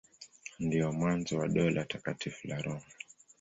Ndio 0.59 0.91
mwanzo 0.91 1.37
wa 1.37 1.47
Dola 1.47 1.85
Takatifu 1.85 2.47
la 2.47 2.61
Roma. 2.61 2.85